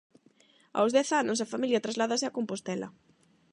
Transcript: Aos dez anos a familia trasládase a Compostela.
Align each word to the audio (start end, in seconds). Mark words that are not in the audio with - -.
Aos 0.77 0.91
dez 0.97 1.09
anos 1.21 1.39
a 1.39 1.49
familia 1.53 1.83
trasládase 1.85 2.25
a 2.27 2.35
Compostela. 2.37 2.87